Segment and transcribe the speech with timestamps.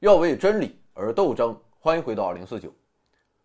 [0.00, 1.54] 要为真理而斗争。
[1.78, 2.72] 欢迎回到二零四九。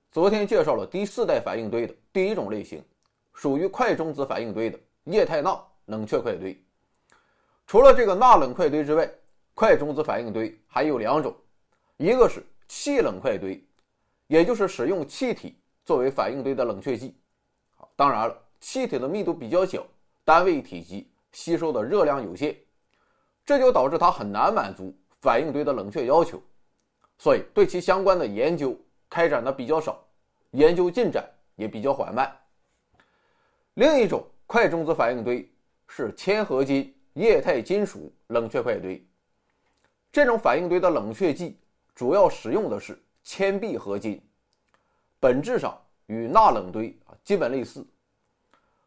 [0.10, 2.82] 昨天介绍了第四代反应堆的第一种类型，
[3.34, 6.58] 属于快中子反应堆的液态钠冷却快堆。
[7.68, 9.10] 除了这个钠冷快堆之外，
[9.54, 11.36] 快中子反应堆还有两种，
[11.98, 13.62] 一个是气冷快堆，
[14.27, 17.18] 也就是使用气体作为反应堆的冷却剂。
[17.98, 19.85] 当然了，气体的密度比较小，
[20.24, 22.55] 单位体积吸收的热量有限，
[23.46, 26.39] 这就导致它很难满足反应堆的冷却要求，
[27.17, 28.77] 所以对其相关的研究
[29.09, 30.05] 开展的比较少，
[30.51, 32.31] 研究进展也比较缓慢。
[33.73, 35.51] 另一种快中子反应堆
[35.88, 39.04] 是铅合金液态金属冷却快堆。
[40.12, 41.57] 这种反应堆的冷却剂
[41.95, 44.21] 主要使用的是铅铋合金，
[45.20, 47.84] 本质上与钠冷堆啊基本类似。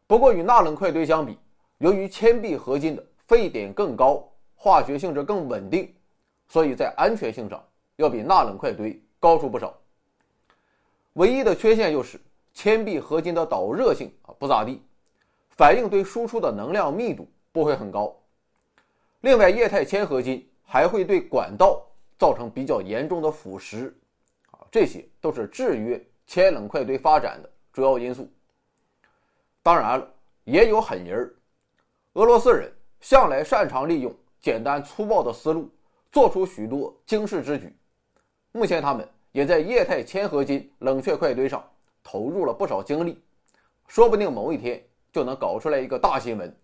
[0.06, 1.36] 不过与钠冷快堆相比，
[1.78, 5.92] 由于铅铋合金的沸点更高，化学性质更稳定，
[6.48, 7.62] 所以在安全性上
[7.96, 9.76] 要比钠冷快堆高出不少。
[11.14, 12.20] 唯一的缺陷就是
[12.52, 14.82] 铅铋合金的导热性啊不咋地，
[15.50, 18.14] 反应堆输出的能量密度不会很高。
[19.20, 20.44] 另外，液态铅合金。
[20.70, 21.82] 还会对管道
[22.18, 23.90] 造成比较严重的腐蚀，
[24.50, 28.30] 啊，这些都是制约铅冷快堆发展的主要因素。
[29.62, 30.06] 当然了，
[30.44, 31.34] 也有狠人儿，
[32.12, 35.70] 俄罗斯人向来擅长利用简单粗暴的思路，
[36.10, 37.76] 做出许多惊世之举。
[38.52, 41.62] 目前，他们也在液态铅合金冷却快堆上
[42.02, 43.22] 投入了不少精力，
[43.86, 46.56] 说不定某一天就能搞出来一个大新闻。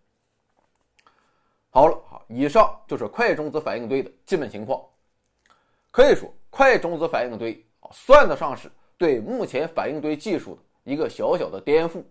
[1.71, 1.99] 好了。
[2.27, 4.83] 以上就是快中子反应堆的基本情况。
[5.91, 12.03] 可以说，快中子反应堆啊，算得上是对目前反应堆技术的一个小小的颠覆。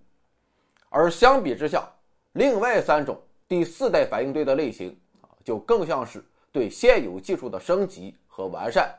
[0.89, 1.91] 而相比之下，
[2.33, 8.97] 另外三种第四代反应堆的类型啊，就更像是对现有技术的升级和完善。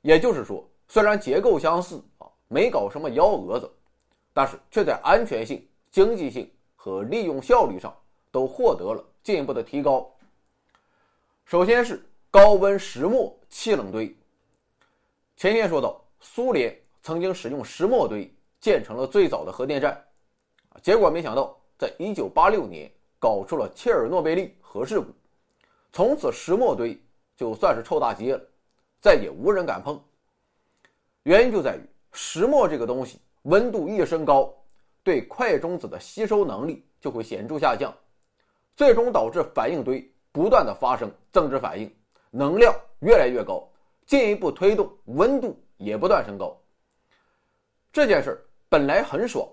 [0.00, 3.70] 也就是说，虽然结构相似啊，没搞什么幺蛾子，
[4.32, 7.94] 但是却在安全性、经济性和利用效率上
[8.32, 10.10] 都获得了进一步的提高。
[11.44, 14.12] 首先是高温石墨气冷堆。
[15.36, 20.02] 前天说到，苏联曾经使用石墨堆建成了最早的核电站，
[20.82, 25.12] 结果没想到，在一九八六年搞出了切尔诺贝利核事故，
[25.94, 27.00] 从此石墨堆
[27.36, 28.42] 就算是臭大街了，
[29.00, 30.02] 再也无人敢碰。
[31.22, 31.80] 原因就在于
[32.12, 34.52] 石墨这个东西温度一升高，
[35.04, 37.94] 对快中子的吸收能力就会显著下降，
[38.74, 40.10] 最终导致反应堆。
[40.32, 41.88] 不断的发生增值反应，
[42.32, 43.64] 能量越来越高，
[44.04, 46.60] 进一步推动温度也不断升高。
[47.92, 49.48] 这件事本来很爽，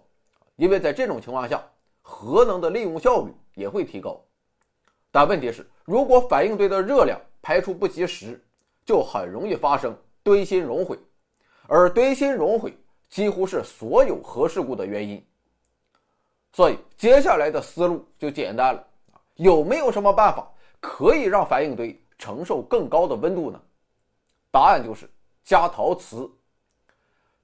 [0.55, 1.63] 因为在这种情况下，
[2.01, 4.19] 核能的利用效率也会提高。
[5.11, 8.41] 但问题是，如果反应堆的热量排出不及时，
[8.85, 10.97] 就很容易发生堆芯熔毁，
[11.67, 12.73] 而堆芯熔毁
[13.09, 15.23] 几乎是所有核事故的原因。
[16.53, 18.87] 所以接下来的思路就简单了，
[19.35, 20.49] 有没有什么办法？
[20.79, 23.61] 可以让反应堆承受更高的温度呢？
[24.49, 25.09] 答案就是
[25.43, 26.29] 加陶瓷。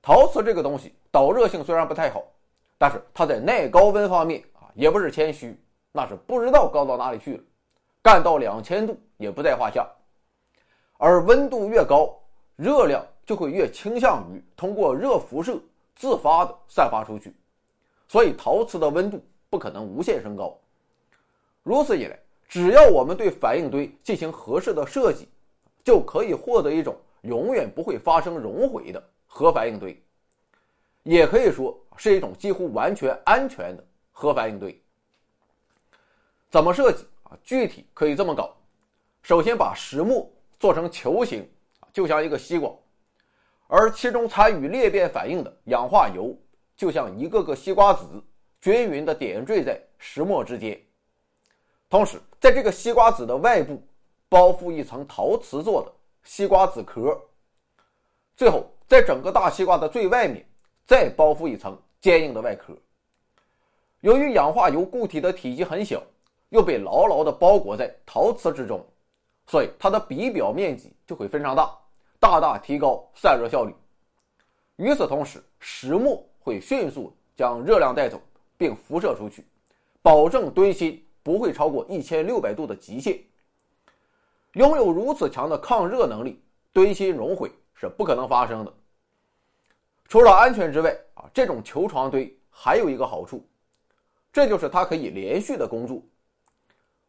[0.02, 2.24] 陶瓷这个东西导热性虽然不太好，
[2.78, 5.56] 但是它在耐高温方面啊也不是谦虚，
[5.92, 7.44] 那是不知道高到哪里去了，
[8.08, 9.86] 干到两千度也不在话下。
[10.98, 12.18] 而温度越高，
[12.56, 15.60] 热量就会越倾向于通过热辐射
[15.94, 17.36] 自发的散发出去，
[18.08, 20.58] 所以陶瓷的温度不可能无限升高。
[21.64, 22.18] 如此一来。
[22.48, 25.28] 只要我们对反应堆进行合适的设计，
[25.84, 30.02] 就可以获得一种永远不会发生熔毁的核反应堆，
[31.04, 34.82] 也可以说是一种几乎完全安全的核反应堆。
[36.50, 37.38] 怎么设计啊？
[37.44, 38.56] 具体可以这么搞：
[39.22, 40.30] 首先把石墨
[40.60, 41.48] 做成球形，
[41.94, 42.72] 就像一个西瓜，
[43.68, 46.38] 而其中参与裂变反应的氧化铀，
[46.76, 48.24] 就像一个个西瓜籽，
[48.62, 50.80] 均匀地点缀在石墨之间。
[51.90, 53.82] 同时，在这个西瓜籽的外部
[54.30, 55.92] 包覆一层陶瓷做的
[56.24, 57.18] 西瓜籽壳，
[58.36, 60.46] 最后在整个大西瓜的最外面
[60.86, 62.74] 再包覆一层坚硬的外壳。
[64.02, 66.04] 由于氧化铀固体的体积很小，
[66.50, 68.86] 又被牢牢地包裹在陶瓷之中，
[69.48, 71.76] 所以它的比表面积就会非常大，
[72.20, 73.74] 大大提高散热效率。
[74.76, 78.22] 与此同时，石墨会迅速将热量带走，
[78.58, 79.46] 并辐射出去，
[80.02, 81.04] 保证堆芯。
[81.28, 83.20] 不会超过一千六百度的极限。
[84.54, 86.42] 拥有如此强的抗热能力，
[86.72, 88.74] 堆芯熔毁是不可能发生的。
[90.08, 93.46] 除了安全之外，啊，这种球床堆还有一个好处，
[94.32, 96.02] 这就是它可以连续的工作。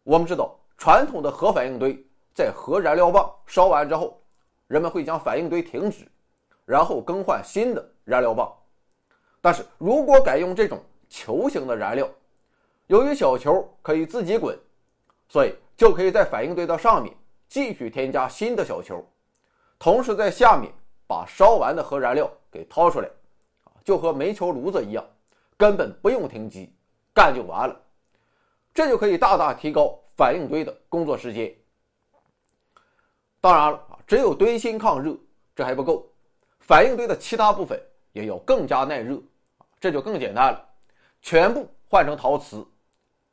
[0.08, 2.02] 我们知道，传统的核反应堆
[2.32, 4.18] 在核燃料棒烧完之后，
[4.66, 6.08] 人们会将反应堆停止，
[6.64, 8.50] 然后更换新的燃料棒。
[9.42, 12.08] 但是如果改用这种球形的燃料，
[12.86, 14.58] 由于小球可以自己滚，
[15.28, 17.14] 所以就可以在反应堆的上面
[17.46, 19.06] 继续添加新的小球，
[19.78, 20.72] 同时在下面
[21.06, 23.10] 把烧完的核燃料给掏出来，
[23.84, 25.04] 就和煤球炉子一样，
[25.58, 26.72] 根本不用停机，
[27.12, 27.78] 干就完了。
[28.78, 31.52] 这就可以大大提高反应堆的工作时间。
[33.40, 35.18] 当然了，只有堆芯抗热
[35.52, 36.08] 这还不够，
[36.60, 37.76] 反应堆的其他部分
[38.12, 39.20] 也要更加耐热，
[39.80, 40.64] 这就更简单了，
[41.20, 42.64] 全部换成陶瓷，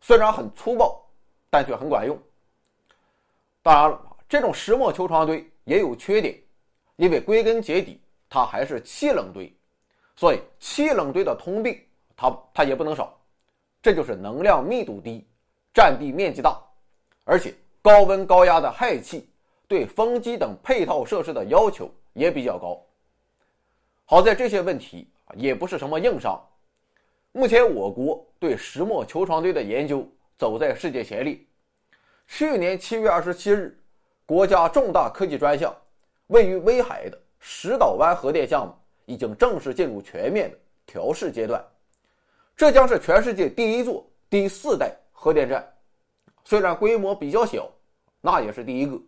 [0.01, 0.99] 虽然很粗暴，
[1.51, 2.19] 但却很管用。
[3.61, 6.35] 当然了，这种石墨球床堆也有缺点，
[6.95, 9.55] 因为归根结底它还是气冷堆，
[10.15, 11.79] 所以气冷堆的通病
[12.17, 13.15] 它它也不能少，
[13.83, 15.23] 这就是能量密度低，
[15.75, 16.59] 占地面积大，
[17.25, 19.29] 而且高温高压的氦气。
[19.67, 22.79] 对风机等配套设施的要求也比较高。
[24.05, 26.39] 好在这些问题也不是什么硬伤。
[27.31, 30.07] 目前我国对石墨球床堆的研究
[30.37, 31.35] 走在世界前列。
[32.27, 33.75] 去年七月二十七日，
[34.27, 35.75] 国家重大科技专项
[36.27, 38.73] 位于威海的石岛湾核电项目
[39.07, 41.59] 已经正式进入全面的调试阶段。
[42.55, 44.95] 这将是全世界第一座第四代
[45.25, 45.67] 核电站，
[46.43, 47.67] 虽然规模比较小，
[48.21, 49.01] 那也是第一个。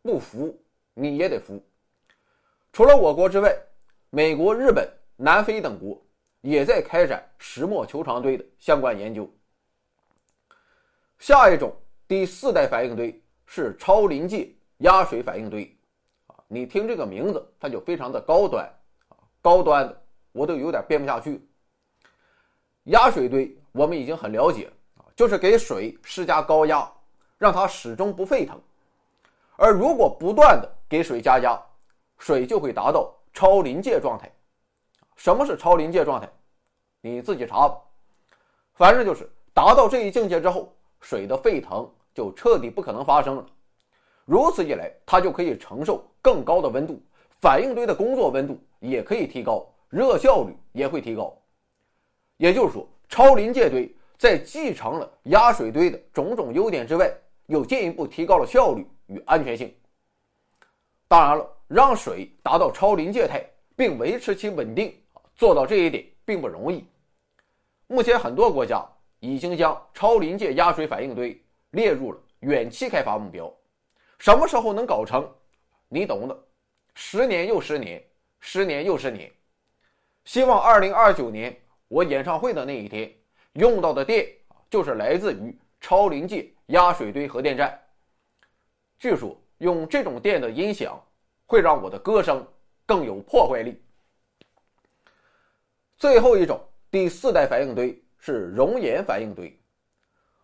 [0.00, 0.58] 不服
[0.94, 1.62] 你也得服。
[2.72, 3.54] 除了我国之外，
[4.08, 6.02] 美国、日本、南非等国
[6.40, 9.30] 也在开展石墨球床堆的相关研究。
[11.18, 11.70] 下一种
[12.06, 15.70] 第四代反应堆是超临界压水反应堆，
[16.28, 18.64] 啊，你听这个名字，它就非常的高端，
[19.10, 21.46] 啊，高端的我都有点编不下去。
[22.84, 24.72] 压水堆我们已经很了解，
[25.18, 26.88] 就是给水施加高压，
[27.38, 28.56] 让它始终不沸腾。
[29.56, 31.60] 而如果不断的给水加压，
[32.18, 34.30] 水就会达到超临界状态。
[35.16, 36.30] 什么是超临界状态？
[37.00, 37.76] 你自己查吧。
[38.74, 43.44] 反正就是达到这一境界之后，水的沸腾就彻底不可能发生了。
[44.24, 47.02] 如此一来，它就可以承受更高的温度，
[47.40, 51.36] 反应堆的工作温度也可以提高，热效率也会提高。
[52.36, 57.10] 也就是说，超临界堆在继承了压水堆的种种优点之外，
[57.46, 58.86] 又进一步提高了效率。
[59.08, 59.74] 与安全性。
[61.08, 63.42] 当然了，让水达到超临界态
[63.74, 64.94] 并维持其稳定，
[65.34, 66.86] 做到这一点并不容易。
[67.86, 68.86] 目前很多国家
[69.20, 73.50] 已经将超临界压水反应堆列入了远期开发目标。
[74.18, 75.26] 什么时候能搞成？
[75.88, 76.38] 你懂的。
[76.94, 78.04] 十年又十年，
[78.40, 79.32] 十年又十年。
[80.26, 83.10] 希望二零二九年我演唱会的那一天，
[83.58, 84.24] 用到的电
[84.70, 87.76] 就是来自于超临界压水堆核电站。
[89.00, 90.96] 据说用这种电的音响
[91.44, 92.46] 会让我的歌声
[92.86, 93.82] 更有破坏力。
[95.96, 99.52] 最后一种第四代反应堆是熔岩反应堆。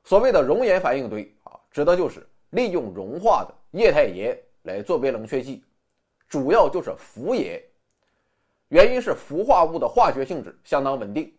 [0.03, 5.63] 所谓的熔岩反应堆啊，指的就是利用融化的液态盐来作为冷却剂，
[6.29, 7.63] 主要就是氟盐。
[8.69, 11.33] 原因是氟化物的化学性质相当稳定，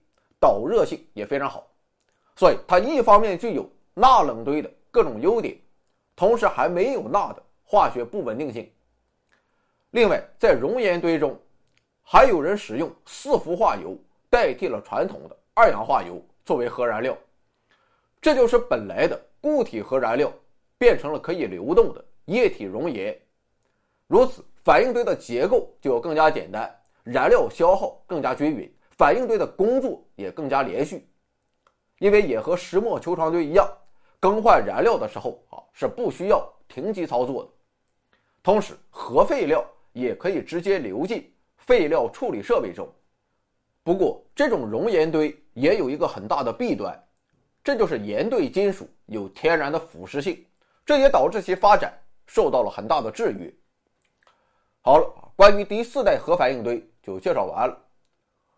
[0.46, 1.66] 导热性也非常好，
[2.36, 5.58] 所以它一方面具有钠冷堆的各种优点。
[6.16, 8.72] 同时还没有钠的化学不稳定性。
[9.90, 11.36] 另外，在熔岩堆中，
[12.04, 14.00] 还有人使用四氟化铀
[14.30, 17.18] 代替了传统的二氧化铀作为核燃料，
[18.22, 20.32] 这就是本来的固体核燃料
[20.78, 23.20] 变成了可以流动的液体熔岩。
[24.08, 26.74] 如此，反应堆的结构就要更加简单，
[27.04, 31.08] 燃料消耗更加均匀，反应堆的工作也更加连续。
[32.00, 33.70] 因为也和石墨球床堆一样。
[34.18, 37.50] 更换燃料的时候啊，是不需要停机操作的。
[38.42, 42.92] 同时，核废料也可以直接流进废料处理设备中。
[43.84, 47.00] 不过，这种熔岩堆也有一个很大的弊端，
[47.64, 50.44] 这就是岩对金属有天然的腐蚀性，
[50.84, 51.94] 这也导致其发展
[52.26, 53.54] 受到了很大的制约。
[54.82, 57.85] 好了，关于第四代核反应堆就介绍完了。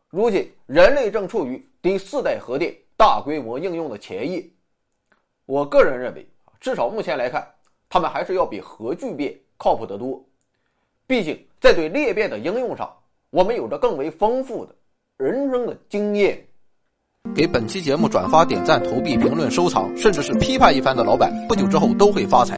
[0.09, 4.43] 如今，人类正处于第四代核电大规模应用的前夜。
[5.45, 6.25] 我个人认为，
[6.59, 7.45] 至少目前来看，
[7.89, 10.23] 他们还是要比核聚变靠谱得多。
[11.05, 12.89] 毕竟，在对裂变的应用上，
[13.31, 14.73] 我们有着更为丰富的
[15.17, 16.41] 人生的经验。
[17.35, 22.45] 给本期节目转发、点赞、投币、评论、收藏，甚至是批判一番的老板，不久之后都会发财。